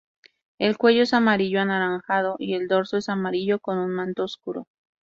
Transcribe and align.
El 0.57 0.79
cuello 0.79 1.03
es 1.03 1.13
amarillo 1.13 1.61
anaranjado 1.61 2.35
y 2.39 2.55
el 2.55 2.67
dorso 2.67 2.97
es 2.97 3.07
amarillo 3.07 3.59
con 3.59 3.77
un 3.77 3.91
manto 3.93 4.23
oscuro. 4.23 4.65